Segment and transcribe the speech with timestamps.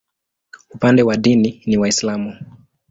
[0.69, 2.35] Upande wa dini ni Waislamu.